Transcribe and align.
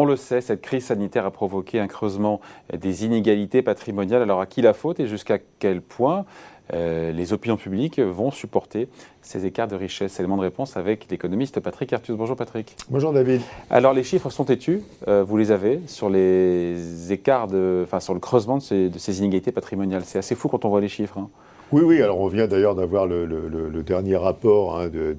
On 0.00 0.04
le 0.04 0.14
sait, 0.14 0.40
cette 0.40 0.60
crise 0.60 0.84
sanitaire 0.84 1.26
a 1.26 1.32
provoqué 1.32 1.80
un 1.80 1.88
creusement 1.88 2.40
des 2.72 3.04
inégalités 3.04 3.62
patrimoniales. 3.62 4.22
Alors 4.22 4.40
à 4.40 4.46
qui 4.46 4.62
la 4.62 4.72
faute 4.72 5.00
et 5.00 5.08
jusqu'à 5.08 5.38
quel 5.58 5.80
point 5.80 6.24
euh, 6.72 7.10
les 7.10 7.32
opinions 7.32 7.56
publiques 7.56 7.98
vont 7.98 8.30
supporter 8.30 8.88
ces 9.22 9.44
écarts 9.44 9.66
de 9.66 9.74
richesse? 9.74 10.20
Élément 10.20 10.36
de 10.36 10.42
réponse 10.42 10.76
avec 10.76 11.10
l'économiste 11.10 11.58
Patrick 11.58 11.92
Artus. 11.92 12.14
Bonjour 12.14 12.36
Patrick. 12.36 12.76
Bonjour 12.88 13.12
David. 13.12 13.40
Alors 13.70 13.92
les 13.92 14.04
chiffres 14.04 14.30
sont 14.30 14.44
têtus, 14.44 14.82
euh, 15.08 15.24
vous 15.24 15.36
les 15.36 15.50
avez, 15.50 15.80
sur 15.88 16.08
les 16.10 17.10
écarts, 17.12 17.48
de, 17.48 17.80
enfin 17.82 17.98
sur 17.98 18.14
le 18.14 18.20
creusement 18.20 18.58
de 18.58 18.62
ces, 18.62 19.18
inégalités 19.18 19.50
patrimoniales. 19.50 20.04
C'est 20.04 20.20
assez 20.20 20.36
fou 20.36 20.46
quand 20.46 20.64
on 20.64 20.68
voit 20.68 20.80
les 20.80 20.86
chiffres. 20.86 21.18
Hein. 21.18 21.28
Oui, 21.70 21.82
oui, 21.84 22.00
alors 22.00 22.18
on 22.20 22.28
vient 22.28 22.46
d'ailleurs 22.46 22.74
d'avoir 22.74 23.06
le, 23.06 23.82
dernier 23.84 24.16
rapport 24.16 24.78
hein, 24.78 24.88
de, 24.88 25.14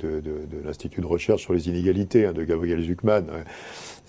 l'Institut 0.66 1.02
de 1.02 1.06
recherche 1.06 1.44
sur 1.44 1.54
les 1.54 1.70
inégalités 1.70 2.26
hein, 2.26 2.34
de 2.34 2.44
Gabriel 2.44 2.82
Zuckman 2.82 3.24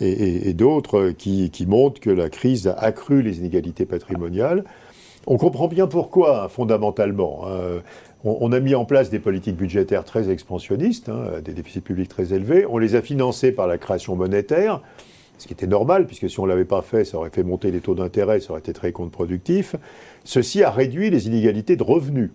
et, 0.01 0.55
d'autres 0.55 1.11
qui, 1.11 1.51
qui 1.51 1.67
montrent 1.67 2.01
que 2.01 2.11
la 2.11 2.31
crise 2.31 2.67
a 2.67 2.73
accru 2.73 3.21
les 3.23 3.39
inégalités 3.39 3.85
patrimoniales. 3.85 4.65
On 5.27 5.37
comprend 5.37 5.69
bien 5.69 5.87
pourquoi, 5.87 6.49
fondamentalement. 6.49 7.43
Hein. 7.47 7.83
On, 8.25 8.53
a 8.53 8.61
mis 8.61 8.75
en 8.75 8.85
place 8.85 9.09
des 9.09 9.19
politiques 9.19 9.57
budgétaires 9.57 10.05
très 10.05 10.31
expansionnistes, 10.31 11.09
hein, 11.09 11.41
des 11.43 11.53
déficits 11.53 11.81
publics 11.81 12.09
très 12.09 12.35
élevés. 12.35 12.67
On 12.69 12.77
les 12.77 12.95
a 12.95 13.01
financés 13.01 13.51
par 13.51 13.67
la 13.67 13.79
création 13.79 14.15
monétaire, 14.15 14.83
ce 15.41 15.47
qui 15.47 15.55
était 15.55 15.67
normal, 15.67 16.07
puisque 16.07 16.29
si 16.29 16.39
on 16.39 16.45
ne 16.45 16.51
l'avait 16.51 16.67
pas 16.67 16.83
fait, 16.83 17.05
ça 17.05 17.17
aurait 17.17 17.31
fait 17.31 17.43
monter 17.43 17.71
les 17.71 17.81
taux 17.81 17.95
d'intérêt, 17.95 18.41
ça 18.41 18.51
aurait 18.51 18.61
été 18.61 18.75
très 18.75 18.93
contre-productif. 18.93 19.75
Ceci 20.25 20.63
a 20.63 20.71
réduit 20.71 21.09
les 21.09 21.27
inégalités 21.29 21.77
de 21.77 21.83
revenus. 21.83 22.31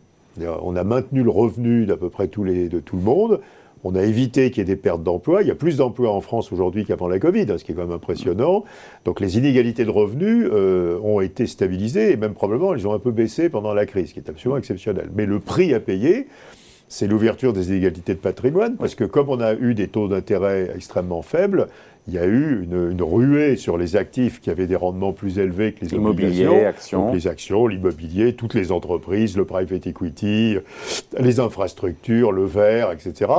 On 0.63 0.75
a 0.75 0.83
maintenu 0.83 1.21
le 1.21 1.29
revenu 1.29 1.85
d'à 1.85 1.97
peu 1.97 2.09
près 2.09 2.27
tous 2.27 2.43
les, 2.43 2.67
de 2.67 2.79
tout 2.79 2.95
le 2.95 3.03
monde. 3.03 3.41
On 3.83 3.93
a 3.93 4.01
évité 4.01 4.49
qu'il 4.49 4.61
y 4.61 4.61
ait 4.61 4.65
des 4.65 4.75
pertes 4.75 5.03
d'emplois. 5.03 5.43
Il 5.43 5.47
y 5.47 5.51
a 5.51 5.55
plus 5.55 5.77
d'emplois 5.77 6.11
en 6.11 6.19
France 6.19 6.51
aujourd'hui 6.51 6.83
qu'avant 6.83 7.07
la 7.07 7.19
Covid, 7.19 7.45
hein, 7.51 7.57
ce 7.59 7.63
qui 7.63 7.71
est 7.71 7.75
quand 7.75 7.85
même 7.85 7.91
impressionnant. 7.91 8.63
Donc 9.05 9.19
les 9.19 9.37
inégalités 9.37 9.85
de 9.85 9.91
revenus 9.91 10.49
euh, 10.51 10.97
ont 11.03 11.21
été 11.21 11.45
stabilisées 11.45 12.11
et 12.11 12.17
même 12.17 12.33
probablement 12.33 12.73
elles 12.73 12.87
ont 12.87 12.93
un 12.93 12.99
peu 12.99 13.11
baissé 13.11 13.49
pendant 13.49 13.75
la 13.75 13.85
crise, 13.85 14.09
ce 14.09 14.13
qui 14.15 14.19
est 14.19 14.29
absolument 14.29 14.57
exceptionnel. 14.57 15.11
Mais 15.13 15.27
le 15.27 15.39
prix 15.39 15.75
à 15.75 15.79
payer, 15.79 16.25
c'est 16.87 17.07
l'ouverture 17.07 17.53
des 17.53 17.69
inégalités 17.69 18.13
de 18.13 18.19
patrimoine, 18.19 18.75
parce 18.75 18.95
que 18.95 19.03
comme 19.03 19.29
on 19.29 19.39
a 19.39 19.53
eu 19.53 19.73
des 19.73 19.87
taux 19.87 20.07
d'intérêt 20.07 20.71
extrêmement 20.75 21.21
faibles, 21.21 21.67
il 22.07 22.13
y 22.13 22.19
a 22.19 22.25
eu 22.25 22.63
une, 22.63 23.01
ruée 23.01 23.55
sur 23.55 23.77
les 23.77 23.95
actifs 23.95 24.39
qui 24.39 24.49
avaient 24.49 24.67
des 24.67 24.75
rendements 24.75 25.13
plus 25.13 25.39
élevés 25.39 25.73
que 25.73 25.85
les 25.85 25.93
Immobilier, 25.93 26.65
actions. 26.65 27.11
les 27.11 27.27
actions, 27.27 27.67
l'immobilier, 27.67 28.35
toutes 28.35 28.53
les 28.53 28.71
entreprises, 28.71 29.35
le 29.35 29.45
private 29.45 29.87
equity, 29.87 30.57
les 31.19 31.39
infrastructures, 31.39 32.31
le 32.31 32.45
verre, 32.45 32.91
etc 32.91 33.31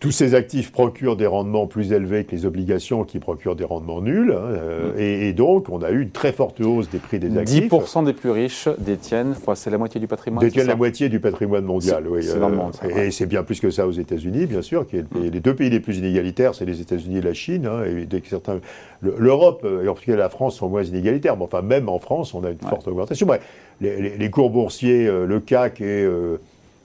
tous 0.00 0.12
ces 0.12 0.34
actifs 0.34 0.70
procurent 0.70 1.16
des 1.16 1.26
rendements 1.26 1.66
plus 1.66 1.92
élevés 1.92 2.24
que 2.24 2.30
les 2.30 2.46
obligations 2.46 3.02
qui 3.02 3.18
procurent 3.18 3.56
des 3.56 3.64
rendements 3.64 4.00
nuls. 4.00 4.32
Hein, 4.32 4.42
euh, 4.42 4.92
et, 4.96 5.32
donc, 5.32 5.68
on 5.70 5.82
a 5.82 5.90
eu 5.90 6.02
une 6.02 6.10
très 6.10 6.32
forte 6.32 6.60
hausse 6.60 6.88
des 6.88 6.98
prix 6.98 7.18
des 7.18 7.36
actifs. 7.36 7.70
10% 7.70 8.04
des 8.04 8.12
plus 8.12 8.30
riches 8.30 8.68
détiennent, 8.78 9.34
c'est 9.54 9.70
la 9.70 9.78
moitié 9.78 10.00
du 10.00 10.06
patrimoine 10.06 10.44
Détiennent 10.44 10.68
la 10.68 10.76
moitié 10.76 11.08
du 11.08 11.18
patrimoine 11.18 11.64
mondial, 11.64 12.06
oui. 12.08 12.22
C'est 12.22 12.38
dans 12.38 12.48
le 12.48 12.56
monde. 12.56 12.76
et 12.96 13.10
c'est 13.10 13.26
bien 13.26 13.42
plus 13.42 13.60
que 13.60 13.70
ça 13.70 13.86
aux 13.86 13.92
États-Unis, 13.92 14.46
bien 14.46 14.62
sûr. 14.62 14.86
Qui 14.86 14.98
mm. 14.98 15.30
Les 15.32 15.40
deux 15.40 15.54
pays 15.54 15.70
les 15.70 15.80
plus 15.80 15.98
inégalitaires, 15.98 16.54
c'est 16.54 16.64
les 16.64 16.80
États-Unis 16.80 17.18
et 17.18 17.22
la 17.22 17.34
Chine. 17.34 17.66
Hein, 17.66 17.84
et 17.84 18.06
certains, 18.28 18.60
L'Europe, 19.00 19.62
euh, 19.64 19.84
et 19.84 19.88
en 19.88 19.94
particulier 19.94 20.16
la 20.16 20.28
France, 20.28 20.56
sont 20.56 20.68
moins 20.68 20.84
inégalitaires. 20.84 21.36
Mais 21.36 21.44
enfin, 21.44 21.62
même 21.62 21.88
en 21.88 21.98
France, 21.98 22.34
on 22.34 22.44
a 22.44 22.50
une 22.50 22.58
forte 22.58 22.86
augmentation. 22.86 23.26
Bref, 23.26 23.42
les, 23.80 24.30
cours 24.30 24.50
boursiers, 24.50 25.06
euh, 25.06 25.26
le 25.26 25.40
CAC 25.40 25.80
et 25.80 26.06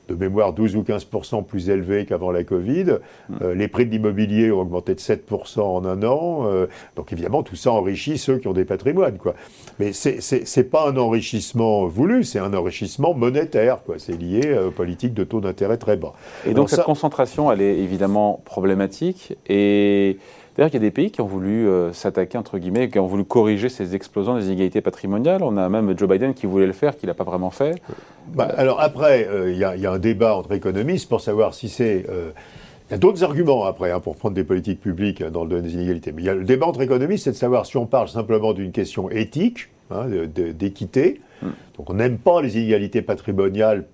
de 0.08 0.16
mémoire 0.16 0.54
12 0.54 0.76
ou 0.76 0.82
15% 0.82 1.46
plus 1.46 1.70
élevé 1.70 2.06
qu'avant 2.06 2.32
la 2.32 2.44
Covid. 2.44 2.98
Hmm. 3.30 3.36
Euh, 3.42 3.56
les 3.56 3.68
prix 3.68 3.86
de 3.86 3.92
l'immobilier 3.92 4.52
ont 4.52 4.62
augmenté 4.62 4.94
de 4.95 5.00
7% 5.00 5.62
en 5.62 5.86
un 5.86 6.04
an. 6.04 6.44
Euh, 6.45 6.68
donc 6.95 7.14
évidemment, 7.14 7.44
tout 7.44 7.55
ça 7.55 7.72
enrichit 7.72 8.17
ceux 8.17 8.38
qui 8.38 8.48
ont 8.48 8.54
des 8.54 8.66
patrimoines. 8.66 9.17
Quoi. 9.17 9.36
Mais 9.80 9.94
ce 9.94 10.60
n'est 10.60 10.66
pas 10.66 10.89
un 10.89 10.98
enrichissement 10.98 11.86
voulu, 11.86 12.23
c'est 12.23 12.39
un 12.39 12.54
enrichissement 12.54 13.14
monétaire. 13.14 13.80
C'est 13.98 14.20
lié 14.20 14.42
euh, 14.45 14.67
aux 14.67 14.72
politiques 14.72 15.14
de 15.14 15.23
taux 15.23 15.42
d'intérêt 15.42 15.77
très 15.77 15.98
bas. 15.98 16.14
Et 16.45 16.54
donc, 16.54 16.70
cette 16.70 16.83
concentration, 16.83 17.52
elle 17.52 17.61
est 17.61 17.77
évidemment 17.80 18.42
problématique. 18.45 19.38
Et 19.48 20.17
D'ailleurs, 20.55 20.69
il 20.69 20.73
y 20.75 20.77
a 20.77 20.81
des 20.81 20.91
pays 20.91 21.09
qui 21.09 21.21
ont 21.21 21.25
voulu 21.25 21.67
euh, 21.67 21.93
s'attaquer, 21.93 22.37
entre 22.37 22.59
guillemets, 22.59 22.89
qui 22.89 22.99
ont 22.99 23.08
voulu 23.08 23.23
corriger 23.23 23.69
ces 23.69 23.95
explosions 23.95 24.37
des 24.37 24.47
inégalités 24.47 24.81
patrimoniales. 24.81 25.41
On 25.41 25.58
a 25.58 25.67
même 25.67 25.97
Joe 25.97 26.08
Biden 26.08 26.36
qui 26.36 26.45
voulait 26.45 26.67
le 26.67 26.73
faire, 26.73 26.95
qui 26.95 27.05
ne 27.05 27.11
l'a 27.11 27.15
pas 27.15 27.23
vraiment 27.23 27.49
fait. 27.49 27.81
Bah, 28.27 28.52
alors 28.55 28.80
après, 28.80 29.27
euh, 29.27 29.52
il 29.52 29.58
y, 29.58 29.64
a 29.64 29.91
un 29.91 29.99
débat 29.99 30.36
entre 30.36 30.52
économistes 30.52 31.09
pour 31.09 31.21
savoir 31.21 31.53
si 31.53 31.69
c'est... 31.69 32.05
Euh, 32.09 32.31
il 32.89 32.91
y 32.91 32.95
a 32.95 32.97
d'autres 32.97 33.23
arguments 33.23 33.64
après 33.65 33.91
hein, 33.91 33.99
pour 33.99 34.15
prendre 34.17 34.36
des 34.36 34.43
politiques 34.43 34.81
publiques 34.81 35.23
dans 35.23 35.43
le 35.43 35.49
domaine 35.49 35.65
des 35.65 35.73
inégalités. 35.73 36.11
Mais 36.11 36.21
il 36.21 36.25
y 36.25 36.30
a 36.30 36.36
le 36.36 36.43
débat 36.43 36.67
entre 36.67 36.81
économistes, 36.81 37.23
c'est 37.23 37.31
de 37.31 37.35
savoir 37.35 37.65
si 37.65 37.77
on 37.77 37.87
parle 37.87 38.09
simplement 38.09 38.53
d'une 38.53 38.71
question 38.71 39.09
éthique, 39.09 39.70
hein, 39.89 40.05
d'équité. 40.35 41.21
Hmm. 41.41 41.52
Donc 41.77 41.89
on 41.89 41.93
n'aime 41.95 42.17
pas 42.17 42.41
les 42.41 42.58
inégalités 42.58 43.02
patrimoniales 43.02 43.85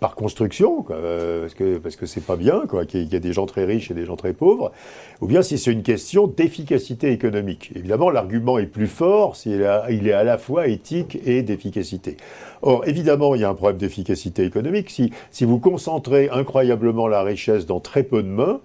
par 0.00 0.14
construction, 0.14 0.84
euh, 0.90 1.42
parce 1.42 1.54
que 1.54 1.76
parce 1.76 1.96
que 1.96 2.06
c'est 2.06 2.24
pas 2.24 2.36
bien, 2.36 2.62
quoi, 2.66 2.86
qu'il 2.86 3.12
y, 3.12 3.16
a 3.16 3.18
des 3.18 3.32
gens 3.34 3.44
très 3.44 3.66
riches 3.66 3.90
et 3.90 3.94
des 3.94 4.06
gens 4.06 4.16
très 4.16 4.32
pauvres, 4.32 4.72
ou 5.20 5.26
bien 5.26 5.42
si 5.42 5.58
c'est 5.58 5.70
une 5.70 5.82
question 5.82 6.26
d'efficacité 6.26 7.12
économique. 7.12 7.70
Évidemment, 7.76 8.08
l'argument 8.10 8.58
est 8.58 8.66
plus 8.66 8.86
fort 8.86 9.36
s'il 9.36 9.68
il 9.90 10.08
est 10.08 10.12
à 10.12 10.24
la 10.24 10.38
fois 10.38 10.68
éthique 10.68 11.18
et 11.26 11.42
d'efficacité. 11.42 12.16
Or, 12.62 12.88
évidemment, 12.88 13.34
il 13.34 13.42
y 13.42 13.44
a 13.44 13.50
un 13.50 13.54
problème 13.54 13.78
d'efficacité 13.78 14.44
économique. 14.44 14.88
Si, 14.90 15.12
si 15.30 15.44
vous 15.44 15.58
concentrez 15.58 16.30
incroyablement 16.30 17.06
la 17.06 17.22
richesse 17.22 17.66
dans 17.66 17.80
très 17.80 18.02
peu 18.02 18.22
de 18.22 18.28
mains, 18.28 18.60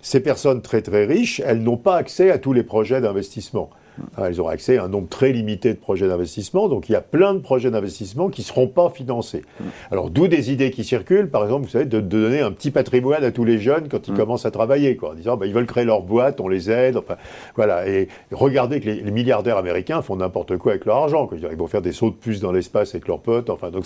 ces 0.00 0.20
personnes 0.20 0.62
très 0.62 0.80
très 0.80 1.04
riches, 1.04 1.40
elles 1.44 1.62
n'ont 1.62 1.76
pas 1.76 1.96
accès 1.96 2.30
à 2.30 2.38
tous 2.38 2.54
les 2.54 2.64
projets 2.64 3.00
d'investissement. 3.00 3.70
Ah, 4.16 4.30
ils 4.30 4.40
auront 4.40 4.48
accès 4.48 4.78
à 4.78 4.84
un 4.84 4.88
nombre 4.88 5.08
très 5.08 5.32
limité 5.32 5.72
de 5.72 5.78
projets 5.78 6.08
d'investissement. 6.08 6.68
Donc 6.68 6.88
il 6.88 6.92
y 6.92 6.94
a 6.94 7.00
plein 7.00 7.34
de 7.34 7.40
projets 7.40 7.70
d'investissement 7.70 8.28
qui 8.28 8.42
ne 8.42 8.46
seront 8.46 8.68
pas 8.68 8.90
financés. 8.90 9.42
Alors 9.90 10.10
d'où 10.10 10.28
des 10.28 10.52
idées 10.52 10.70
qui 10.70 10.84
circulent, 10.84 11.30
par 11.30 11.44
exemple, 11.44 11.64
vous 11.64 11.70
savez, 11.70 11.84
de, 11.84 12.00
donner 12.00 12.40
un 12.40 12.52
petit 12.52 12.70
patrimoine 12.70 13.24
à 13.24 13.30
tous 13.30 13.44
les 13.44 13.58
jeunes 13.58 13.88
quand 13.88 14.08
ils 14.08 14.14
mm. 14.14 14.16
commencent 14.16 14.46
à 14.46 14.50
travailler, 14.50 14.96
quoi, 14.96 15.10
en 15.10 15.14
disant 15.14 15.36
bah, 15.36 15.46
ils 15.46 15.54
veulent 15.54 15.66
créer 15.66 15.84
leur 15.84 16.02
boîte, 16.02 16.40
on 16.40 16.48
les 16.48 16.70
aide. 16.70 16.96
Enfin, 16.96 17.16
voilà. 17.56 17.88
Et 17.88 18.08
regardez 18.30 18.80
que 18.80 18.88
les, 18.88 19.10
milliardaires 19.10 19.56
américains 19.56 20.02
font 20.02 20.16
n'importe 20.16 20.56
quoi 20.56 20.72
avec 20.72 20.84
leur 20.84 20.96
argent. 20.96 21.26
Quoi. 21.26 21.38
Ils 21.38 21.56
vont 21.56 21.66
faire 21.66 21.82
des 21.82 21.92
sauts 21.92 22.10
de 22.10 22.14
puce 22.14 22.40
dans 22.40 22.52
l'espace 22.52 22.94
avec 22.94 23.08
leurs 23.08 23.20
potes. 23.20 23.50
Enfin, 23.50 23.70
donc, 23.70 23.84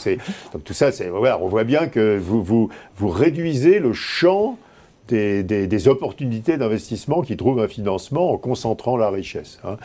tout 0.65 0.73
ça, 0.73 0.93
c'est, 0.93 1.09
voilà, 1.09 1.39
on 1.43 1.49
voit 1.49 1.65
bien 1.65 1.89
que 1.89 2.17
vous, 2.17 2.43
vous, 2.43 2.69
vous 2.97 3.09
réduisez 3.09 3.79
le 3.79 3.93
champ 3.93 4.59
des, 5.09 5.89
opportunités 5.89 6.57
d'investissement 6.57 7.23
qui 7.23 7.37
trouvent 7.37 7.61
un 7.61 7.69
financement 7.69 8.33
en 8.33 8.39
concentrant 8.39 8.97
la 8.97 9.11
richesse. 9.11 9.59
Hein. 9.65 9.77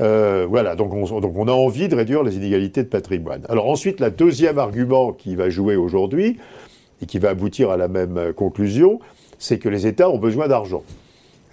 Euh, 0.00 0.46
voilà, 0.48 0.76
donc 0.76 0.92
on, 0.92 1.48
a 1.48 1.52
envie 1.52 1.88
de 1.88 1.96
réduire 1.96 2.22
les 2.22 2.36
inégalités 2.36 2.82
de 2.82 2.88
patrimoine. 2.88 3.42
Alors 3.48 3.68
ensuite, 3.68 4.00
le 4.00 4.10
deuxième 4.10 4.58
argument 4.58 5.12
qui 5.12 5.36
va 5.36 5.48
jouer 5.48 5.76
aujourd'hui 5.76 6.38
et 7.02 7.06
qui 7.06 7.18
va 7.18 7.30
aboutir 7.30 7.70
à 7.70 7.76
la 7.76 7.88
même 7.88 8.32
conclusion, 8.34 9.00
c'est 9.38 9.58
que 9.58 9.68
les 9.68 9.86
États 9.86 10.10
ont 10.10 10.18
besoin 10.18 10.48
d'argent. 10.48 10.82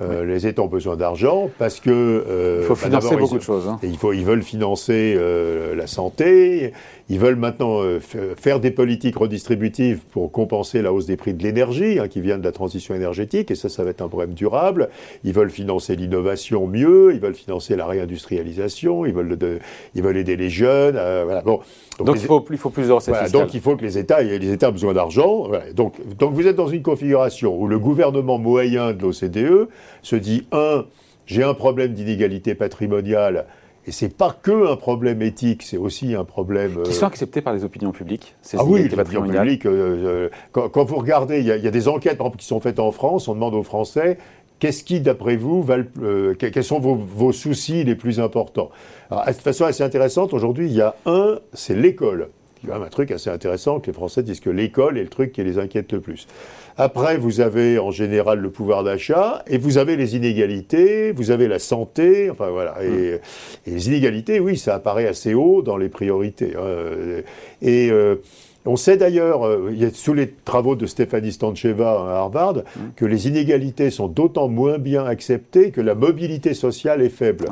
Euh, 0.02 0.26
les 0.26 0.48
États 0.48 0.62
ont 0.62 0.68
besoin 0.68 0.96
d'argent 0.96 1.50
parce 1.58 1.80
que. 1.80 1.90
Euh, 1.90 2.60
il 2.62 2.66
faut 2.66 2.74
bah, 2.74 2.82
financer 2.82 3.16
beaucoup 3.16 3.38
de 3.38 3.44
choses. 3.44 3.68
Hein. 3.68 3.80
Il 3.84 3.98
faut, 3.98 4.14
ils 4.14 4.26
veulent 4.26 4.44
financer 4.44 5.18
la 5.76 5.88
santé, 5.88 6.74
ils 7.10 7.20
veulent 7.20 7.36
maintenant 7.36 7.82
euh, 7.82 8.00
faire 8.00 8.60
des 8.60 8.72
politiques 8.72 9.18
redistributives 9.18 10.00
pour 10.12 10.32
compenser 10.32 10.82
la 10.82 10.94
hausse 10.94 11.06
des 11.06 11.18
prix 11.18 11.34
de 11.34 11.44
l'énergie 11.44 12.00
hein, 12.00 12.08
qui 12.08 12.22
vient 12.22 12.38
de 12.38 12.44
la 12.44 12.54
transition 12.54 12.96
énergétique, 12.96 13.52
et 13.52 13.56
ça, 13.56 13.68
ça 13.68 13.84
va 13.84 13.90
être 13.90 14.02
un 14.02 14.08
problème 14.08 14.34
durable. 14.34 14.90
Ils 15.24 15.34
veulent 15.34 15.50
financer 15.50 15.96
l'innovation 15.96 16.66
mieux, 16.66 17.14
ils 17.14 17.20
veulent 17.20 17.36
financer 17.36 17.76
la 17.76 17.86
réindustrialisation, 17.86 19.06
ils 19.06 19.14
veulent, 19.14 19.38
ils 19.96 20.02
veulent 20.02 20.18
aider 20.18 20.38
les 20.38 20.50
jeunes. 20.50 20.96
Euh, 20.98 21.24
voilà. 21.26 21.42
bon, 21.42 21.60
donc, 22.00 22.16
il, 22.16 22.26
faut, 22.26 22.44
il, 22.50 22.58
faut, 22.58 22.70
plus 22.70 22.88
de 22.88 22.94
recettes 22.94 23.14
voilà, 23.14 23.30
Donc 23.30 23.54
il 23.54 23.62
faut 23.62 23.76
que 23.76 23.84
les 23.84 23.98
États, 23.98 24.22
les 24.22 24.52
États 24.52 24.70
ont 24.70 24.74
besoin 24.74 24.94
d'argent. 24.94 25.50
Donc, 25.76 25.96
donc 26.18 26.34
vous 26.34 26.48
êtes 26.48 26.56
dans 26.56 26.68
une 26.68 26.84
configuration 26.84 27.56
où 27.56 27.68
le 27.68 27.80
gouvernement 27.80 28.38
moyen 28.38 28.94
de 28.94 29.02
l'OCDE 29.02 29.68
se 30.02 30.16
dit, 30.16 30.48
un, 30.52 30.86
j'ai 31.26 31.44
un 31.44 31.54
problème 31.54 31.94
d'inégalité 31.94 32.56
patrimoniale 32.56 33.46
et 33.86 33.92
c'est 33.92 34.16
pas 34.16 34.36
que 34.42 34.72
un 34.72 34.76
problème 34.78 35.22
éthique, 35.22 35.64
c'est 35.64 35.78
aussi 35.78 36.16
un 36.16 36.24
problème. 36.24 36.84
Qui 36.84 36.94
sont 36.94 37.04
euh, 37.04 37.08
acceptés 37.08 37.42
par 37.42 37.54
les 37.54 37.66
opinions 37.66 37.92
publiques. 37.92 38.36
ah 38.58 38.64
oui, 38.64 38.88
les 38.88 38.98
opinions 38.98 39.24
publiques. 39.24 39.66
Euh, 39.66 40.30
euh, 40.54 40.70
quand, 40.70 40.84
vous 40.86 40.96
regardez, 40.96 41.40
il 41.40 41.46
y, 41.46 41.52
a 41.52 41.72
des 41.72 41.88
enquêtes 41.88 42.20
qui 42.38 42.46
sont 42.46 42.62
faites 42.62 42.80
en 42.80 42.92
France. 42.92 43.28
On 43.28 43.34
demande 43.34 43.56
aux 43.56 43.64
Français 43.64 44.18
qu'est-ce 44.60 44.86
qui, 44.86 45.02
d'après 45.02 45.36
vous, 45.36 45.66
quels 46.40 46.64
sont 46.64 46.80
vos, 46.80 47.32
soucis 47.34 47.84
les 47.84 47.96
plus 47.96 48.22
importants? 48.22 48.70
Alors, 49.12 49.26
de 49.26 49.34
façon 49.34 49.66
assez 49.66 49.84
intéressante, 49.84 50.34
aujourd'hui, 50.34 50.68
il 50.68 50.76
y 50.76 50.82
a 50.82 50.96
un, 51.06 51.40
c'est 51.52 51.76
l'école. 51.76 52.30
C'est 52.64 52.70
quand 52.70 52.80
même 52.80 52.88
un 52.88 52.90
truc 52.90 53.12
assez 53.12 53.30
intéressant 53.30 53.82
que 53.82 53.88
les 53.88 53.94
Français 53.94 54.24
disent 54.24 54.40
que 54.40 54.50
l'école 54.50 54.98
est 54.98 55.04
le 55.04 55.10
truc 55.10 55.34
qui 55.34 55.44
les 55.44 55.60
inquiète 55.60 55.92
le 55.92 56.00
plus. 56.00 56.28
Après, 56.78 57.18
vous 57.18 57.42
avez 57.42 57.78
en 57.78 57.92
général 57.92 58.40
le 58.40 58.50
pouvoir 58.50 58.86
d'achat 58.86 59.44
et 59.48 59.58
vous 59.58 59.78
avez 59.78 59.98
les 59.98 60.16
inégalités, 60.16 61.12
vous 61.12 61.30
avez 61.30 61.50
la 61.50 61.60
santé, 61.60 62.30
enfin 62.32 62.50
voilà. 62.52 62.78
Et, 62.82 63.20
les 63.68 63.88
inégalités, 63.90 64.40
oui, 64.40 64.58
ça 64.58 64.76
apparaît 64.76 65.08
assez 65.08 65.34
haut 65.34 65.62
dans 65.62 65.76
les 65.76 65.90
priorités. 65.90 66.54
Hein. 66.58 67.22
Et 67.62 67.92
euh, 67.92 68.16
On 68.66 68.78
sait 68.78 68.96
d'ailleurs, 68.96 69.46
euh, 69.46 69.90
sous 69.94 70.14
les 70.14 70.30
travaux 70.32 70.76
de 70.76 70.86
Stéphanie 70.86 71.34
Stancheva 71.34 71.92
à 71.92 72.20
Harvard, 72.20 72.60
mm. 72.60 72.80
que 72.96 73.06
les 73.06 73.28
inégalités 73.28 73.90
sont 73.90 74.08
d'autant 74.08 74.48
moins 74.48 74.78
bien 74.78 75.06
acceptées 75.06 75.72
que 75.72 75.82
la 75.82 75.96
mobilité 75.96 76.54
sociale 76.54 77.02
est 77.02 77.10
faible. 77.10 77.46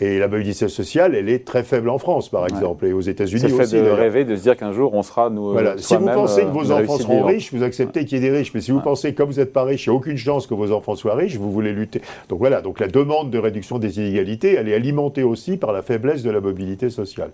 Et 0.00 0.18
la 0.18 0.28
mobilité 0.28 0.68
sociale, 0.68 1.16
elle 1.16 1.28
est 1.28 1.44
très 1.44 1.64
faible 1.64 1.88
en 1.88 1.98
France, 1.98 2.28
par 2.28 2.46
exemple, 2.46 2.86
et 2.86 2.92
aux 2.92 3.00
États-Unis 3.00 3.44
aussi. 3.46 3.54
C'est 3.66 3.78
fait 3.78 3.82
de 3.82 3.90
rêver, 3.90 4.24
de 4.24 4.36
se 4.36 4.42
dire 4.42 4.56
qu'un 4.56 4.72
jour, 4.72 4.94
on 4.94 5.02
sera, 5.02 5.28
nous, 5.28 5.50
voilà. 5.52 5.76
Si 5.78 5.96
vous 5.96 6.06
pensez 6.06 6.42
que 6.42 6.50
vos 6.50 6.70
enfants 6.70 6.98
seront 6.98 7.24
riches, 7.24 7.52
vous 7.52 7.64
acceptez 7.64 8.04
qu'il 8.04 8.18
y 8.18 8.24
ait 8.26 8.30
des 8.30 8.36
riches. 8.36 8.54
Mais 8.54 8.60
si 8.60 8.70
vous 8.70 8.80
pensez, 8.80 9.12
comme 9.14 9.30
vous 9.30 9.40
n'êtes 9.40 9.52
pas 9.52 9.64
riche, 9.64 9.86
il 9.86 9.90
n'y 9.90 9.96
a 9.96 9.98
aucune 9.98 10.16
chance 10.16 10.46
que 10.46 10.54
vos 10.54 10.70
enfants 10.70 10.94
soient 10.94 11.16
riches, 11.16 11.36
vous 11.36 11.50
voulez 11.50 11.72
lutter. 11.72 12.00
Donc 12.28 12.38
voilà, 12.38 12.60
donc 12.60 12.78
la 12.78 12.86
demande 12.86 13.30
de 13.30 13.38
réduction 13.38 13.78
des 13.78 13.98
inégalités, 13.98 14.54
elle 14.54 14.68
est 14.68 14.74
alimentée 14.74 15.24
aussi 15.24 15.56
par 15.56 15.72
la 15.72 15.82
faiblesse 15.82 16.22
de 16.22 16.30
la 16.30 16.40
mobilité 16.40 16.90
sociale. 16.90 17.30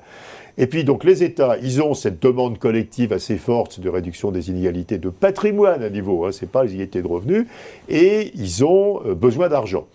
Et 0.56 0.66
puis 0.66 0.84
donc 0.84 1.04
les 1.04 1.22
États, 1.24 1.56
ils 1.60 1.82
ont 1.82 1.94
cette 1.94 2.22
demande 2.22 2.58
collective 2.58 3.12
assez 3.12 3.36
forte 3.36 3.80
de 3.80 3.88
réduction 3.88 4.30
des 4.30 4.50
inégalités 4.50 4.98
de 4.98 5.08
patrimoine 5.08 5.82
à 5.82 5.90
niveau, 5.90 6.24
hein, 6.24 6.32
ce 6.32 6.44
n'est 6.44 6.50
pas 6.50 6.62
les 6.62 6.70
inégalités 6.70 7.02
de 7.02 7.08
revenus, 7.08 7.46
et 7.88 8.30
ils 8.36 8.64
ont 8.64 9.00
euh, 9.04 9.14
besoin 9.14 9.48
d'argent. 9.48 9.86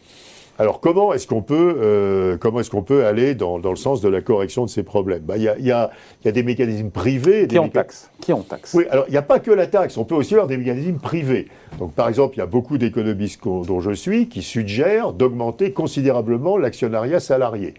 Alors 0.59 0.81
comment 0.81 1.13
est-ce 1.13 1.25
qu'on 1.25 1.41
peut, 1.41 1.77
euh, 1.79 2.35
comment 2.37 2.59
est-ce 2.59 2.69
qu'on 2.69 2.83
peut 2.83 3.05
aller 3.05 3.33
dans, 3.33 3.57
le 3.57 3.75
sens 3.77 4.01
de 4.01 4.09
la 4.09 4.19
correction 4.19 4.65
de 4.65 4.69
ces 4.69 4.83
problèmes? 4.83 5.21
Bah, 5.21 5.37
Il 5.37 5.43
y, 5.43 5.65
y, 5.65 5.71
a, 5.71 5.89
des 6.25 6.43
mécanismes 6.43 6.89
privés. 6.89 7.47
Qui 7.47 7.57
ont 7.57 7.69
taxe 7.69 8.11
Qui 8.19 8.33
ont 8.33 8.41
taxe 8.41 8.73
Oui, 8.73 8.83
alors 8.91 9.05
il 9.07 9.11
n'y 9.11 9.17
a 9.17 9.21
pas 9.21 9.39
que 9.39 9.51
la 9.51 9.67
taxe, 9.67 9.95
on 9.95 10.03
peut 10.03 10.15
aussi 10.15 10.33
avoir 10.33 10.47
des 10.47 10.57
mécanismes 10.57 10.97
privés. 10.97 11.47
Donc 11.79 11.93
par 11.93 12.09
exemple, 12.09 12.35
il 12.35 12.39
y 12.39 12.41
a 12.41 12.45
beaucoup 12.45 12.77
d'économistes 12.77 13.41
dont 13.41 13.79
je 13.79 13.91
suis 13.91 14.27
qui 14.27 14.41
suggèrent 14.41 15.13
d'augmenter 15.13 15.71
considérablement 15.71 16.57
l'actionnariat 16.57 17.21
salarié. 17.21 17.75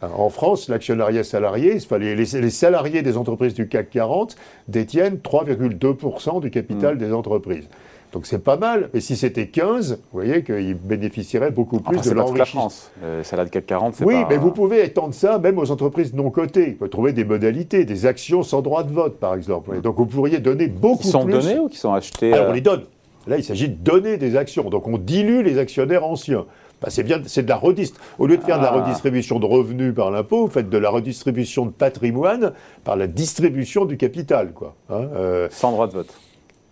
En 0.00 0.30
France, 0.30 0.68
l'actionnariat 0.68 1.24
salarié, 1.24 1.78
les, 1.98 2.14
les, 2.14 2.50
salariés 2.50 3.02
des 3.02 3.16
entreprises 3.16 3.54
du 3.54 3.68
CAC 3.68 3.90
40 3.90 4.36
détiennent 4.68 5.16
3,2% 5.16 6.40
du 6.40 6.50
capital 6.50 6.94
mmh. 6.94 6.98
des 6.98 7.12
entreprises. 7.12 7.68
Donc 8.14 8.26
c'est 8.26 8.38
pas 8.38 8.56
mal, 8.56 8.90
mais 8.94 9.00
si 9.00 9.16
c'était 9.16 9.48
15, 9.48 9.94
vous 9.94 9.98
voyez 10.12 10.44
qu'ils 10.44 10.74
bénéficieraient 10.74 11.50
beaucoup 11.50 11.80
plus 11.80 12.00
de 12.00 12.10
l'enrichissement. 12.12 12.36
la 12.38 12.44
France. 12.44 12.92
Le 13.02 13.24
salaire 13.24 13.44
de 13.44 13.50
CAC 13.50 13.66
40, 13.66 13.94
c'est 13.96 14.04
Oui, 14.04 14.14
mais 14.28 14.36
vous 14.36 14.52
pouvez 14.52 14.84
étendre 14.84 15.12
ça 15.12 15.40
même 15.40 15.58
aux 15.58 15.72
entreprises 15.72 16.14
non 16.14 16.30
cotées. 16.30 16.70
Vous 16.70 16.76
pouvez 16.76 16.90
trouver 16.90 17.12
des 17.12 17.24
modalités, 17.24 17.84
des 17.84 18.06
actions 18.06 18.44
sans 18.44 18.62
droit 18.62 18.84
de 18.84 18.92
vote, 18.92 19.18
par 19.18 19.34
exemple. 19.34 19.80
Donc 19.80 19.96
vous 19.96 20.06
pourriez 20.06 20.38
donner 20.38 20.68
beaucoup 20.68 20.98
plus. 20.98 21.06
Qui 21.06 21.10
sont 21.10 21.24
données 21.24 21.58
ou 21.58 21.68
qui 21.68 21.76
sont 21.76 21.92
achetées 21.92 22.32
Alors 22.32 22.46
on 22.46 22.50
euh 22.50 22.54
les 22.54 22.60
donne. 22.60 22.84
Là, 23.26 23.36
il 23.36 23.42
s'agit 23.42 23.68
de 23.68 23.74
donner 23.74 24.16
des 24.16 24.36
actions. 24.36 24.70
Donc 24.70 24.86
on 24.86 24.96
dilue 24.96 25.42
les 25.42 25.58
actionnaires 25.58 26.06
anciens. 26.06 26.46
Bah, 26.80 26.90
c'est 26.90 27.02
bien, 27.02 27.20
c'est 27.26 27.42
de 27.42 27.48
la 27.48 27.56
redistribution. 27.56 28.14
Au 28.20 28.28
lieu 28.28 28.36
de 28.36 28.44
faire 28.44 28.58
de 28.58 28.62
la 28.62 28.74
ah. 28.74 28.80
redistribution 28.80 29.40
de 29.40 29.46
revenus 29.46 29.92
par 29.92 30.12
l'impôt, 30.12 30.46
vous 30.46 30.52
faites 30.52 30.70
de 30.70 30.78
la 30.78 30.90
redistribution 30.90 31.66
de 31.66 31.72
patrimoine 31.72 32.52
par 32.84 32.94
la 32.94 33.08
distribution 33.08 33.86
du 33.86 33.96
capital, 33.96 34.52
quoi. 34.52 34.76
Hein, 34.88 35.08
euh. 35.16 35.48
Sans 35.50 35.72
droit 35.72 35.88
de 35.88 35.94
vote. 35.94 36.14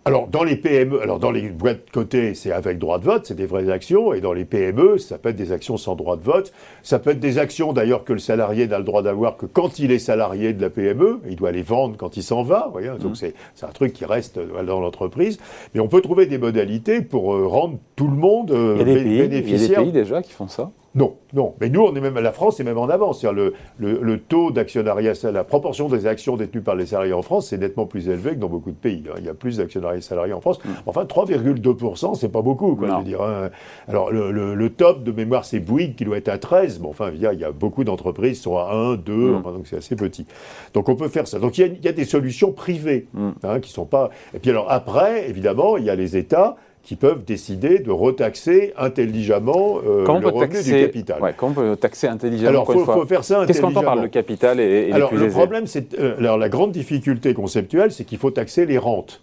Alors, 0.05 0.27
dans 0.27 0.43
les 0.43 0.57
PME, 0.57 1.01
alors 1.01 1.17
dans 1.17 1.31
les 1.31 1.47
boîtes 1.47 1.89
cotées, 1.89 2.33
c'est 2.33 2.51
avec 2.51 2.77
droit 2.77 2.99
de 2.99 3.05
vote, 3.05 3.25
c'est 3.25 3.35
des 3.35 3.45
vraies 3.45 3.71
actions, 3.71 4.13
et 4.13 4.19
dans 4.19 4.33
les 4.33 4.43
PME, 4.43 4.97
ça 4.97 5.17
peut 5.17 5.29
être 5.29 5.37
des 5.37 5.53
actions 5.53 5.77
sans 5.77 5.95
droit 5.95 6.17
de 6.17 6.23
vote. 6.23 6.51
Ça 6.81 6.99
peut 6.99 7.11
être 7.11 7.21
des 7.21 7.37
actions, 7.37 7.71
d'ailleurs, 7.71 8.03
que 8.03 8.11
le 8.11 8.19
salarié 8.19 8.67
n'a 8.67 8.79
le 8.79 8.83
droit 8.83 9.01
d'avoir 9.01 9.37
que 9.37 9.45
quand 9.45 9.79
il 9.79 9.91
est 9.91 9.99
salarié 9.99 10.51
de 10.51 10.61
la 10.61 10.69
PME, 10.69 11.21
il 11.29 11.37
doit 11.37 11.53
les 11.53 11.61
vendre 11.61 11.95
quand 11.95 12.17
il 12.17 12.23
s'en 12.23 12.43
va, 12.43 12.67
voyez, 12.69 12.89
donc 12.99 13.13
mmh. 13.13 13.31
c'est 13.55 13.65
un 13.65 13.71
truc 13.71 13.93
qui 13.93 14.03
reste 14.03 14.39
dans 14.39 14.81
l'entreprise. 14.81 15.37
Mais 15.73 15.79
on 15.79 15.87
peut 15.87 16.01
trouver 16.01 16.25
des 16.25 16.37
modalités 16.37 17.01
pour 17.01 17.33
euh, 17.33 17.47
rendre 17.47 17.77
tout 17.95 18.07
le 18.07 18.17
monde 18.17 18.51
euh, 18.51 18.83
bénéficiaire. 18.83 18.99
Il 19.07 19.15
y 19.15 19.21
a 19.21 19.77
des 19.77 19.83
pays 19.83 19.91
déjà 19.93 20.21
qui 20.21 20.33
font 20.33 20.49
ça 20.49 20.71
non, 20.95 21.15
non. 21.33 21.55
Mais 21.59 21.69
nous, 21.69 21.81
on 21.81 21.95
est 21.95 22.01
même, 22.01 22.19
la 22.19 22.31
France 22.31 22.59
est 22.59 22.63
même 22.63 22.77
en 22.77 22.87
avance. 22.87 23.23
Le, 23.23 23.53
le, 23.79 23.99
le, 23.99 24.19
taux 24.19 24.51
d'actionnariat, 24.51 25.13
la 25.23 25.43
proportion 25.43 25.89
des 25.89 26.05
actions 26.05 26.37
détenues 26.37 26.61
par 26.61 26.75
les 26.75 26.85
salariés 26.85 27.13
en 27.13 27.23
France, 27.23 27.47
c'est 27.47 27.57
nettement 27.57 27.87
plus 27.87 28.09
élevé 28.09 28.31
que 28.31 28.39
dans 28.39 28.47
beaucoup 28.47 28.69
de 28.69 28.75
pays. 28.75 29.03
Hein. 29.09 29.15
Il 29.17 29.25
y 29.25 29.29
a 29.29 29.33
plus 29.33 29.57
d'actionnariats 29.57 30.01
salariés 30.01 30.33
en 30.33 30.41
France. 30.41 30.59
Mm. 30.63 30.69
Enfin, 30.85 31.05
3,2%, 31.05 32.13
c'est 32.13 32.29
pas 32.29 32.43
beaucoup, 32.43 32.75
quoi, 32.75 32.89
je 32.89 32.95
veux 32.95 33.03
dire. 33.03 33.21
Hein. 33.23 33.49
Alors, 33.87 34.11
le, 34.11 34.69
top 34.69 35.03
de 35.03 35.11
mémoire, 35.11 35.45
c'est 35.45 35.59
Bouygues 35.59 35.95
qui 35.95 36.05
doit 36.05 36.17
être 36.17 36.29
à 36.29 36.37
13. 36.37 36.79
Bon, 36.79 36.89
enfin, 36.89 37.09
il 37.13 37.21
y 37.21 37.25
a, 37.25 37.33
il 37.33 37.39
y 37.39 37.45
a 37.45 37.51
beaucoup 37.51 37.83
d'entreprises 37.83 38.37
qui 38.37 38.43
sont 38.43 38.57
à 38.57 38.71
1, 38.71 38.95
2, 38.97 39.13
mm. 39.13 39.35
enfin, 39.35 39.51
donc 39.51 39.67
c'est 39.67 39.77
assez 39.77 39.95
petit. 39.95 40.27
Donc, 40.75 40.89
on 40.89 40.95
peut 40.95 41.09
faire 41.09 41.27
ça. 41.27 41.39
Donc, 41.39 41.57
il 41.57 41.79
y 41.83 41.87
a, 41.87 41.91
des 41.91 42.05
solutions 42.05 42.51
privées 42.51 43.07
mm. 43.13 43.29
hein, 43.43 43.59
qui 43.59 43.71
sont 43.71 43.85
pas. 43.85 44.11
Et 44.35 44.39
puis, 44.39 44.51
alors, 44.51 44.69
après, 44.69 45.27
évidemment, 45.27 45.77
il 45.77 45.85
y 45.85 45.89
a 45.89 45.95
les 45.95 46.17
États 46.17 46.55
qui 46.83 46.97
peuvent 46.97 47.23
décider 47.23 47.79
de 47.79 47.91
retaxer 47.91 48.73
intelligemment 48.77 49.79
euh, 49.85 50.05
le 50.19 50.27
revenu 50.27 50.61
du 50.61 50.71
capital. 50.71 51.21
Ouais, 51.21 51.33
quand 51.35 51.47
on 51.47 51.53
peut 51.53 51.75
taxer 51.77 52.07
intelligemment 52.07 52.49
Alors, 52.49 52.75
il 52.75 52.83
faut, 52.83 53.05
faire 53.05 53.23
ça 53.23 53.39
intelligemment. 53.39 53.47
Qu'est-ce 53.47 53.61
qu'on 53.61 53.67
entend 53.67 53.83
par 53.83 53.95
le 53.95 54.09
capital 54.09 54.59
et, 54.59 54.89
et 54.89 54.93
Alors, 54.93 55.13
le 55.13 55.29
problème, 55.29 55.65
c'est... 55.65 55.97
Euh, 55.97 56.17
alors, 56.17 56.37
la 56.37 56.49
grande 56.49 56.73
difficulté 56.73 57.33
conceptuelle, 57.33 57.93
c'est 57.93 58.03
qu'il 58.03 58.17
faut 58.17 58.31
taxer 58.31 58.65
les 58.65 58.77
rentes. 58.77 59.21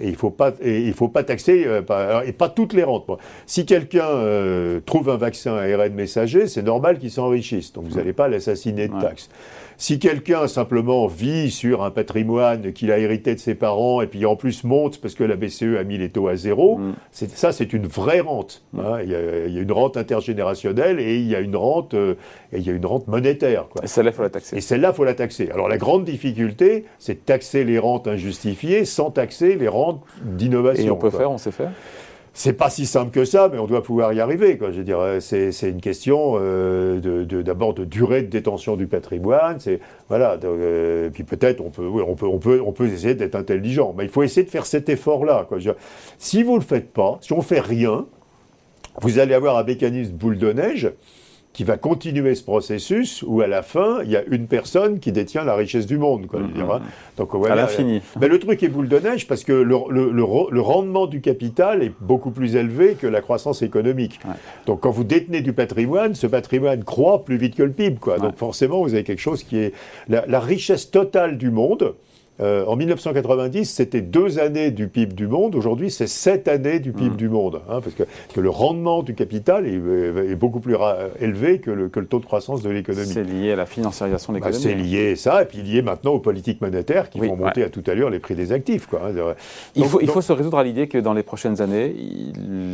Et 0.00 0.06
il 0.06 0.12
ne 0.12 0.16
faut, 0.16 0.30
pas, 0.30 0.52
il 0.64 0.92
faut 0.94 1.08
pas 1.08 1.22
taxer, 1.22 1.64
euh, 1.66 2.22
et 2.24 2.32
pas 2.32 2.48
toutes 2.48 2.72
les 2.72 2.82
rentes. 2.82 3.06
Si 3.44 3.66
quelqu'un 3.66 4.08
trouve 4.86 5.10
un 5.10 5.18
vaccin 5.18 5.54
ARN 5.54 5.92
messager, 5.92 6.46
c'est 6.46 6.62
normal 6.62 6.98
qu'il 6.98 7.10
s'enrichisse. 7.10 7.74
Donc 7.74 7.84
vous 7.84 7.96
n'allez 7.96 8.14
pas 8.14 8.26
l'assassiner 8.26 8.88
de 8.88 8.98
taxes. 8.98 9.28
Si 9.82 9.98
quelqu'un 9.98 10.46
simplement 10.46 11.08
vit 11.08 11.50
sur 11.50 11.82
un 11.82 11.90
patrimoine 11.90 12.72
qu'il 12.72 12.92
a 12.92 12.98
hérité 12.98 13.34
de 13.34 13.40
ses 13.40 13.56
parents 13.56 14.00
et 14.00 14.06
puis 14.06 14.24
en 14.26 14.36
plus 14.36 14.62
monte 14.62 15.00
parce 15.00 15.16
que 15.16 15.24
la 15.24 15.34
BCE 15.34 15.76
a 15.76 15.82
mis 15.82 15.98
les 15.98 16.08
taux 16.08 16.28
à 16.28 16.36
zéro, 16.36 16.78
mm. 16.78 16.94
ça 17.10 17.50
c'est 17.50 17.72
une 17.72 17.88
vraie 17.88 18.20
rente. 18.20 18.62
Mm. 18.74 18.78
Hein. 18.78 18.98
Il, 19.02 19.10
y 19.10 19.16
a, 19.16 19.60
une 19.60 19.72
rente 19.72 19.96
intergénérationnelle 19.96 21.00
et 21.00 21.16
il 21.16 21.26
y 21.26 21.34
a 21.34 21.40
une 21.40 21.56
rente, 21.56 21.94
euh, 21.94 22.14
et 22.52 22.58
il 22.58 22.62
y 22.64 22.70
a 22.70 22.74
une 22.74 22.86
rente 22.86 23.08
monétaire. 23.08 23.66
Et 23.82 23.88
celle-là, 23.88 24.12
il 24.12 24.14
faut 24.14 24.22
la 24.22 24.30
taxer. 24.30 24.56
Et 24.56 24.60
celle-là, 24.60 24.90
il 24.92 24.94
faut 24.94 25.02
la 25.02 25.14
taxer. 25.14 25.50
Alors 25.50 25.68
la 25.68 25.78
grande 25.78 26.04
difficulté, 26.04 26.84
c'est 27.00 27.14
de 27.14 27.18
taxer 27.18 27.64
les 27.64 27.80
rentes 27.80 28.06
injustifiées 28.06 28.84
sans 28.84 29.10
taxer 29.10 29.56
les 29.56 29.66
rentes 29.66 30.04
d'innovation. 30.22 30.86
Et 30.86 30.90
on 30.92 30.96
peut 30.96 31.10
faire, 31.10 31.32
on 31.32 31.38
sait 31.38 31.50
faire 31.50 31.72
c'est 32.34 32.54
pas 32.54 32.70
si 32.70 32.86
simple 32.86 33.10
que 33.10 33.26
ça, 33.26 33.50
mais 33.52 33.58
on 33.58 33.66
doit 33.66 33.82
pouvoir 33.82 34.12
y 34.14 34.20
arriver. 34.20 34.56
Quoi. 34.56 34.70
Je 34.70 34.80
dirais, 34.80 35.20
c'est, 35.20 35.52
c'est 35.52 35.68
une 35.68 35.80
question 35.82 36.34
euh, 36.36 36.98
de, 36.98 37.42
d'abord 37.42 37.74
de 37.74 37.84
durée 37.84 38.22
de 38.22 38.28
détention 38.28 38.76
du 38.76 38.86
patrimoine. 38.86 39.60
C'est 39.60 39.80
voilà. 40.08 40.38
Euh, 40.42 41.10
puis 41.10 41.24
peut-être 41.24 41.60
on 41.60 41.70
peut, 41.70 41.86
on 41.86 42.14
peut, 42.14 42.26
on 42.26 42.38
peut, 42.38 42.62
on 42.64 42.72
peut 42.72 42.86
essayer 42.86 43.14
d'être 43.14 43.34
intelligent, 43.34 43.94
mais 43.96 44.04
il 44.04 44.10
faut 44.10 44.22
essayer 44.22 44.44
de 44.44 44.50
faire 44.50 44.66
cet 44.66 44.88
effort-là. 44.88 45.46
Quoi. 45.48 45.58
si 46.18 46.42
vous 46.42 46.56
le 46.56 46.62
faites 46.62 46.90
pas, 46.92 47.18
si 47.20 47.34
on 47.34 47.42
fait 47.42 47.60
rien, 47.60 48.06
vous 49.00 49.18
allez 49.18 49.34
avoir 49.34 49.58
un 49.58 49.64
mécanisme 49.64 50.12
boule 50.12 50.38
de 50.38 50.52
neige 50.52 50.90
qui 51.52 51.64
va 51.64 51.76
continuer 51.76 52.34
ce 52.34 52.42
processus 52.42 53.22
où 53.26 53.42
à 53.42 53.46
la 53.46 53.62
fin, 53.62 54.02
il 54.04 54.10
y 54.10 54.16
a 54.16 54.22
une 54.30 54.46
personne 54.46 55.00
qui 55.00 55.12
détient 55.12 55.44
la 55.44 55.54
richesse 55.54 55.86
du 55.86 55.98
monde. 55.98 56.26
Quoi, 56.26 56.40
mmh, 56.40 56.44
mmh. 56.44 56.80
Donc, 57.18 57.34
voilà, 57.34 57.54
à 57.54 57.56
l'infini. 57.56 58.00
Mais 58.20 58.28
le 58.28 58.38
truc 58.38 58.62
est 58.62 58.68
boule 58.68 58.88
de 58.88 58.98
neige 58.98 59.26
parce 59.26 59.44
que 59.44 59.52
le, 59.52 59.76
le, 59.90 60.10
le, 60.10 60.60
rendement 60.60 61.06
du 61.06 61.20
capital 61.20 61.82
est 61.82 61.92
beaucoup 62.00 62.30
plus 62.30 62.56
élevé 62.56 62.94
que 62.94 63.06
la 63.06 63.20
croissance 63.20 63.62
économique. 63.62 64.20
Donc 64.66 64.80
quand 64.80 64.90
vous 64.90 65.04
détenez 65.04 65.42
du 65.42 65.52
patrimoine, 65.52 66.14
ce 66.14 66.26
patrimoine 66.26 66.84
croît 66.84 67.24
plus 67.24 67.36
vite 67.36 67.54
que 67.54 67.62
le 67.62 67.72
PIB. 67.72 67.96
Quoi. 68.00 68.18
Donc 68.18 68.36
forcément, 68.36 68.82
vous 68.82 68.94
avez 68.94 69.04
quelque 69.04 69.20
chose 69.20 69.42
qui 69.42 69.58
est... 69.58 69.74
La, 70.08 70.24
la 70.26 70.40
richesse 70.40 70.90
totale 70.90 71.36
du 71.36 71.50
monde, 71.50 71.94
euh, 72.42 72.64
en 72.66 72.76
1990, 72.76 73.64
c'était 73.66 74.00
deux 74.00 74.38
années 74.38 74.70
du 74.70 74.88
PIB 74.88 75.14
du 75.14 75.28
monde. 75.28 75.54
Aujourd'hui, 75.54 75.90
c'est 75.90 76.08
sept 76.08 76.48
années 76.48 76.80
du 76.80 76.92
PIB 76.92 77.10
mmh. 77.10 77.16
du 77.16 77.28
monde. 77.28 77.62
Hein, 77.68 77.80
parce 77.80 77.94
que, 77.94 78.02
que, 78.34 78.40
le 78.40 78.50
rendement 78.50 79.02
du 79.02 79.14
capital 79.14 79.66
est, 79.66 79.74
est 79.74 80.34
beaucoup 80.34 80.60
plus 80.60 80.76
élevé 81.20 81.60
que 81.60 81.70
le, 81.70 81.88
que 81.88 82.00
le, 82.00 82.06
taux 82.06 82.18
de 82.18 82.24
croissance 82.24 82.62
de 82.62 82.70
l'économie. 82.70 83.06
C'est 83.06 83.22
lié 83.22 83.52
à 83.52 83.56
la 83.56 83.66
financiarisation 83.66 84.32
de 84.32 84.40
bah, 84.40 84.48
l'économie. 84.48 84.62
c'est 84.62 84.74
lié 84.74 85.12
à 85.12 85.16
ça, 85.16 85.42
et 85.42 85.46
puis 85.46 85.62
lié 85.62 85.82
maintenant 85.82 86.12
aux 86.12 86.18
politiques 86.18 86.60
monétaires 86.60 87.10
qui 87.10 87.20
vont 87.20 87.36
monter 87.36 87.62
à 87.62 87.68
toute 87.68 87.88
allure 87.88 88.10
les 88.10 88.18
prix 88.18 88.34
des 88.34 88.52
actifs. 88.52 88.86
Quoi, 88.86 89.02
hein, 89.06 89.34
il, 89.76 89.84
faut, 89.84 90.00
il 90.00 90.08
faut 90.08 90.20
se 90.20 90.32
résoudre 90.32 90.58
à 90.58 90.64
l'idée 90.64 90.88
que 90.88 90.98
dans 90.98 91.14
les 91.14 91.22
prochaines 91.22 91.62
années, 91.62 91.94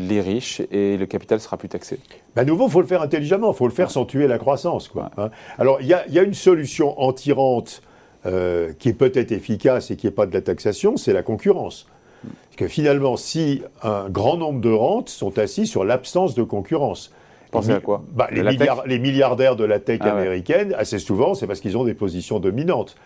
les 0.08 0.20
riches 0.20 0.62
et 0.70 0.96
le 0.96 1.06
capital 1.06 1.40
sera 1.40 1.56
plus 1.56 1.68
taxé. 1.68 1.98
Bah, 2.34 2.42
à 2.42 2.44
nouveau, 2.44 2.68
il 2.68 2.70
faut 2.70 2.80
le 2.80 2.86
faire 2.86 3.02
intelligemment. 3.02 3.52
Il 3.52 3.56
faut 3.56 3.68
le 3.68 3.72
faire 3.72 3.90
sans 3.90 4.04
tuer 4.04 4.26
la 4.26 4.38
croissance. 4.38 4.88
Quoi, 4.88 5.10
hein. 5.18 5.30
Alors, 5.58 5.78
il 5.80 5.86
y, 5.86 5.90
y 5.90 6.18
a, 6.18 6.22
une 6.22 6.34
solution 6.34 6.98
anti-rente 7.00 7.82
euh, 8.26 8.72
qui 8.78 8.88
est 8.88 8.94
peut-être 8.94 9.32
efficace 9.32 9.90
et 9.90 9.96
qui 9.96 10.06
n'est 10.06 10.12
pas 10.12 10.26
de 10.26 10.34
la 10.34 10.40
taxation, 10.40 10.96
c'est 10.96 11.12
la 11.12 11.22
concurrence. 11.22 11.86
Parce 12.22 12.56
que 12.56 12.68
finalement, 12.68 13.16
si 13.16 13.62
un 13.82 14.08
grand 14.08 14.36
nombre 14.36 14.60
de 14.60 14.70
rentes 14.70 15.08
sont 15.08 15.38
assis 15.38 15.66
sur 15.66 15.84
l'absence 15.84 16.34
de 16.34 16.42
concurrence, 16.42 17.12
Pensez 17.50 17.72
à 17.72 17.80
quoi 17.80 18.02
bah, 18.12 18.28
les, 18.30 18.98
milliardaires 18.98 19.56
de 19.56 19.64
la 19.64 19.78
tech 19.78 20.00
ah 20.02 20.12
américaine, 20.12 20.74
assez 20.76 20.98
souvent, 20.98 21.34
c'est 21.34 21.46
parce 21.46 21.60
qu'ils 21.60 21.78
ont 21.78 21.84
des 21.84 21.94
positions 21.94 22.40
dominantes. 22.40 22.96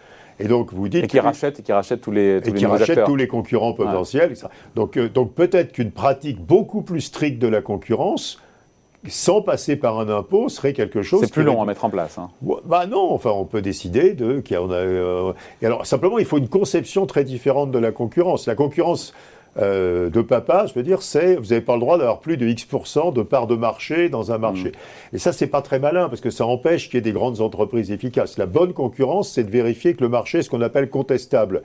Et 0.40 0.48
donc 0.48 0.72
vous 0.72 0.88
dites 0.88 1.04
et 1.04 1.06
qui 1.06 1.20
rachètent, 1.20 1.62
qui 1.62 1.72
rachètent 1.72 2.00
tous 2.00 2.10
les 2.10 2.40
tous 2.42 2.50
et 2.50 2.54
qui 2.54 2.66
rachètent 2.66 3.04
tous 3.04 3.16
les 3.16 3.28
concurrents 3.28 3.74
potentiels. 3.74 4.34
Donc, 4.74 4.96
euh, 4.96 5.08
donc 5.08 5.34
peut-être 5.34 5.72
qu'une 5.72 5.92
pratique 5.92 6.40
beaucoup 6.40 6.82
plus 6.82 7.02
stricte 7.02 7.38
de 7.38 7.48
la 7.48 7.60
concurrence 7.60 8.40
sans 9.08 9.42
passer 9.42 9.76
par 9.76 9.98
un 9.98 10.08
impôt, 10.08 10.48
serait 10.48 10.72
quelque 10.72 11.02
chose. 11.02 11.20
C'est 11.22 11.32
plus 11.32 11.42
long 11.42 11.60
à 11.60 11.64
mettre 11.64 11.84
en 11.84 11.90
place. 11.90 12.18
Hein. 12.18 12.30
Bah 12.64 12.86
non, 12.86 13.12
enfin, 13.12 13.30
on 13.30 13.44
peut 13.44 13.62
décider 13.62 14.12
de. 14.12 14.42
A, 14.50 14.54
euh, 14.54 15.32
et 15.60 15.66
alors, 15.66 15.86
simplement, 15.86 16.18
il 16.18 16.24
faut 16.24 16.38
une 16.38 16.48
conception 16.48 17.06
très 17.06 17.24
différente 17.24 17.70
de 17.70 17.78
la 17.78 17.90
concurrence. 17.90 18.46
La 18.46 18.54
concurrence 18.54 19.12
euh, 19.58 20.08
de 20.08 20.22
papa, 20.22 20.64
je 20.66 20.72
veux 20.72 20.82
dire, 20.82 21.02
c'est 21.02 21.36
vous 21.36 21.48
n'avez 21.48 21.60
pas 21.60 21.74
le 21.74 21.80
droit 21.80 21.98
d'avoir 21.98 22.20
plus 22.20 22.38
de 22.38 22.46
X% 22.46 23.12
de 23.12 23.22
part 23.22 23.46
de 23.46 23.54
marché 23.54 24.08
dans 24.08 24.32
un 24.32 24.38
marché. 24.38 24.70
Mm. 24.70 25.16
Et 25.16 25.18
ça, 25.18 25.32
c'est 25.32 25.46
pas 25.46 25.60
très 25.60 25.78
malin 25.78 26.08
parce 26.08 26.22
que 26.22 26.30
ça 26.30 26.46
empêche 26.46 26.88
qu'il 26.88 26.94
y 26.94 26.98
ait 26.98 27.02
des 27.02 27.12
grandes 27.12 27.40
entreprises 27.40 27.90
efficaces. 27.90 28.38
La 28.38 28.46
bonne 28.46 28.72
concurrence, 28.72 29.30
c'est 29.30 29.44
de 29.44 29.50
vérifier 29.50 29.94
que 29.94 30.02
le 30.02 30.08
marché 30.08 30.38
est 30.38 30.42
ce 30.42 30.50
qu'on 30.50 30.62
appelle 30.62 30.88
contestable. 30.88 31.62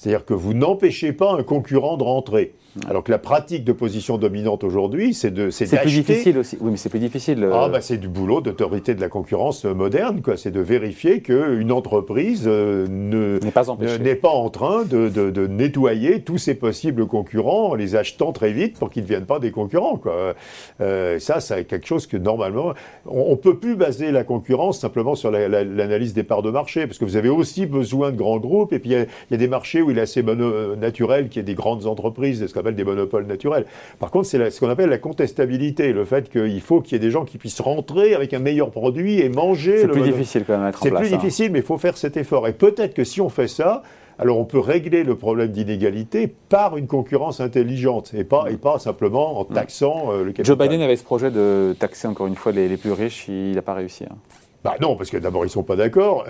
C'est-à-dire 0.00 0.24
que 0.24 0.32
vous 0.32 0.54
n'empêchez 0.54 1.12
pas 1.12 1.34
un 1.34 1.42
concurrent 1.42 1.98
de 1.98 2.04
rentrer. 2.04 2.54
Alors 2.88 3.02
que 3.02 3.10
la 3.10 3.18
pratique 3.18 3.64
de 3.64 3.72
position 3.72 4.16
dominante 4.16 4.62
aujourd'hui, 4.62 5.12
c'est 5.12 5.32
de 5.32 5.50
c'est 5.50 5.66
plus 5.80 5.90
difficile 5.90 6.38
aussi. 6.38 6.56
Oui, 6.60 6.70
mais 6.70 6.76
c'est 6.76 6.88
plus 6.88 7.00
difficile. 7.00 7.42
Euh. 7.42 7.50
Ah 7.52 7.68
bah 7.68 7.80
c'est 7.80 7.96
du 7.96 8.08
boulot 8.08 8.40
d'autorité 8.40 8.94
de 8.94 9.00
la 9.00 9.08
concurrence 9.08 9.64
moderne, 9.64 10.22
quoi. 10.22 10.36
C'est 10.36 10.52
de 10.52 10.60
vérifier 10.60 11.20
qu'une 11.20 11.72
entreprise 11.72 12.44
euh, 12.46 12.86
ne 12.88 13.40
n'est 13.44 13.50
pas, 13.50 13.64
pas, 13.64 14.28
en 14.28 14.50
train 14.50 14.84
de, 14.84 15.08
de, 15.08 15.30
de, 15.30 15.46
nettoyer 15.48 16.22
tous 16.22 16.38
ses 16.38 16.54
possibles 16.54 17.06
concurrents 17.06 17.70
en 17.70 17.74
les 17.74 17.96
achetant 17.96 18.32
très 18.32 18.52
vite 18.52 18.78
pour 18.78 18.88
qu'ils 18.88 19.02
ne 19.02 19.08
deviennent 19.08 19.26
pas 19.26 19.40
des 19.40 19.50
concurrents, 19.50 19.96
quoi. 19.96 20.34
Euh, 20.80 21.18
ça, 21.18 21.40
c'est 21.40 21.64
quelque 21.64 21.86
chose 21.86 22.06
que 22.06 22.16
normalement, 22.16 22.74
on, 23.04 23.30
ne 23.30 23.34
peut 23.34 23.58
plus 23.58 23.74
baser 23.74 24.12
la 24.12 24.22
concurrence 24.22 24.78
simplement 24.78 25.16
sur 25.16 25.32
l'analyse 25.32 26.14
des 26.14 26.22
parts 26.22 26.42
de 26.42 26.50
marché, 26.50 26.86
parce 26.86 26.98
que 26.98 27.04
vous 27.04 27.16
avez 27.16 27.28
aussi 27.28 27.66
besoin 27.66 28.12
de 28.12 28.16
grands 28.16 28.38
groupes, 28.38 28.72
et 28.72 28.78
puis 28.78 28.90
il 28.90 29.06
y, 29.30 29.34
a 29.34 29.36
des 29.36 29.48
marchés 29.48 29.82
où 29.82 29.89
il 29.90 29.98
est 29.98 30.02
assez 30.02 30.22
naturel 30.22 31.28
qu'il 31.28 31.40
y 31.40 31.40
ait 31.40 31.44
des 31.44 31.54
grandes 31.54 31.86
entreprises, 31.86 32.42
appelle 32.60 32.76
des 32.76 32.84
monopoles 32.84 33.26
naturels. 33.26 33.64
Par 33.98 34.10
contre, 34.10 34.26
c'est 34.26 34.50
ce 34.50 34.60
qu'on 34.60 34.68
appelle 34.68 34.90
la 34.90 34.98
contestabilité, 34.98 35.92
le 35.92 36.04
fait 36.04 36.30
qu'il 36.30 36.60
faut 36.60 36.80
qu'il 36.80 36.92
y 36.92 36.96
ait 36.96 37.04
des 37.04 37.10
gens 37.10 37.24
qui 37.24 37.38
puissent 37.38 37.60
rentrer 37.60 38.14
avec 38.14 38.32
un 38.34 38.38
meilleur 38.38 38.70
produit 38.70 39.20
et 39.20 39.28
manger. 39.28 39.78
C'est 39.80 39.88
plus 39.88 40.02
difficile 40.02 40.44
quand 40.46 40.52
même 40.52 40.62
à 40.62 40.66
mettre 40.66 40.84
en 40.84 40.88
place. 40.88 41.02
C'est 41.02 41.08
plus 41.08 41.14
hein. 41.14 41.18
difficile, 41.18 41.52
mais 41.52 41.58
il 41.58 41.64
faut 41.64 41.78
faire 41.78 41.96
cet 41.96 42.16
effort. 42.16 42.46
Et 42.46 42.52
peut-être 42.52 42.94
que 42.94 43.04
si 43.04 43.20
on 43.20 43.28
fait 43.28 43.48
ça, 43.48 43.82
alors 44.18 44.38
on 44.38 44.44
peut 44.44 44.58
régler 44.58 45.02
le 45.02 45.16
problème 45.16 45.48
d'inégalité 45.48 46.32
par 46.48 46.76
une 46.76 46.86
concurrence 46.86 47.40
intelligente 47.40 48.12
et 48.14 48.24
pas, 48.24 48.46
et 48.50 48.56
pas 48.56 48.78
simplement 48.78 49.40
en 49.40 49.44
taxant 49.44 50.12
euh, 50.12 50.24
le 50.24 50.32
capital. 50.32 50.44
Joe 50.44 50.58
Biden 50.58 50.82
avait 50.82 50.96
ce 50.96 51.04
projet 51.04 51.30
de 51.30 51.74
taxer 51.78 52.06
encore 52.06 52.26
une 52.26 52.36
fois 52.36 52.52
les, 52.52 52.76
plus 52.76 52.92
riches, 52.92 53.28
il 53.28 53.52
n'a 53.52 53.62
pas 53.62 53.74
réussi. 53.74 54.04
Hein. 54.04 54.16
Bah 54.62 54.74
non, 54.80 54.94
parce 54.94 55.08
que 55.08 55.16
d'abord, 55.16 55.44
ils 55.44 55.48
ne 55.48 55.52
sont 55.52 55.62
pas 55.62 55.76
d'accord. 55.76 56.26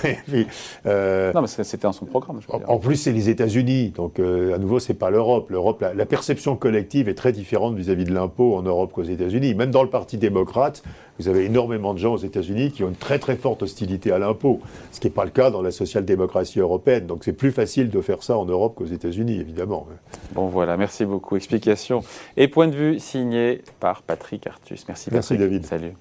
euh, 0.86 1.32
non, 1.32 1.40
mais 1.40 1.46
c'était 1.46 1.78
dans 1.78 1.92
son 1.92 2.04
programme. 2.04 2.40
Je 2.40 2.46
en, 2.66 2.78
plus, 2.78 2.96
c'est 2.96 3.12
les 3.12 3.30
États-Unis. 3.30 3.90
Donc, 3.96 4.18
euh, 4.18 4.54
à 4.54 4.58
nouveau, 4.58 4.78
ce 4.78 4.92
n'est 4.92 4.98
pas 4.98 5.08
l'Europe. 5.08 5.48
L'Europe, 5.48 5.82
la, 5.94 6.06
perception 6.06 6.56
collective 6.56 7.08
est 7.08 7.14
très 7.14 7.32
différente 7.32 7.74
vis-à-vis 7.74 8.04
de 8.04 8.12
l'impôt 8.12 8.56
en 8.56 8.62
Europe 8.62 8.92
qu'aux 8.92 9.02
États-Unis. 9.02 9.54
Même 9.54 9.70
dans 9.70 9.82
le 9.82 9.88
Parti 9.88 10.18
démocrate, 10.18 10.82
vous 11.18 11.28
avez 11.28 11.46
énormément 11.46 11.94
de 11.94 11.98
gens 11.98 12.12
aux 12.12 12.18
États-Unis 12.18 12.72
qui 12.72 12.84
ont 12.84 12.88
une 12.88 12.94
très 12.94 13.18
très 13.18 13.36
forte 13.36 13.62
hostilité 13.62 14.12
à 14.12 14.18
l'impôt, 14.18 14.60
ce 14.90 15.00
qui 15.00 15.06
n'est 15.06 15.12
pas 15.12 15.24
le 15.24 15.30
cas 15.30 15.50
dans 15.50 15.62
la 15.62 15.70
social-démocratie 15.70 16.60
européenne. 16.60 17.06
Donc, 17.06 17.24
c'est 17.24 17.32
plus 17.32 17.52
facile 17.52 17.88
de 17.88 18.00
faire 18.02 18.22
ça 18.22 18.36
en 18.36 18.44
Europe 18.44 18.74
qu'aux 18.76 18.84
États-Unis, 18.84 19.40
évidemment. 19.40 19.86
Bon, 20.34 20.46
voilà, 20.46 20.76
merci 20.76 21.06
beaucoup. 21.06 21.36
Explication 21.36 22.02
et 22.36 22.48
point 22.48 22.68
de 22.68 22.76
vue 22.76 22.98
signé 22.98 23.62
par 23.80 24.02
Patrick 24.02 24.46
Artus. 24.46 24.84
Merci, 24.86 25.08
Patrick. 25.08 25.14
Merci, 25.14 25.38
David. 25.38 25.64
Salut. 25.64 25.94